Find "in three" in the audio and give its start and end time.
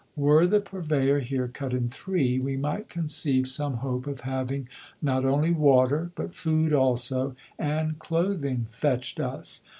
1.75-2.39